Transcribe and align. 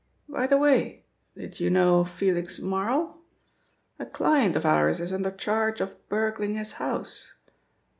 "By 0.27 0.47
the 0.47 0.57
way, 0.57 1.05
did 1.37 1.59
you 1.59 1.69
know 1.69 2.03
Felix 2.03 2.57
Marl? 2.57 3.19
A 3.99 4.05
client 4.07 4.55
of 4.55 4.65
ours 4.65 4.99
is 4.99 5.13
under 5.13 5.29
charge 5.29 5.79
of 5.79 6.09
burgling 6.09 6.55
his 6.55 6.71
house. 6.81 7.33